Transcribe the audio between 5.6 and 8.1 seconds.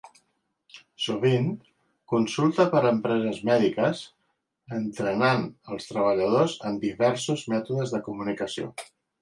els treballadors en diversos mètodes de